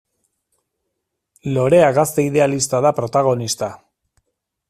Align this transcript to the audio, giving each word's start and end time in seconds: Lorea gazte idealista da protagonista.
Lorea 1.57 1.91
gazte 1.99 2.25
idealista 2.31 2.81
da 2.87 2.95
protagonista. 3.01 3.71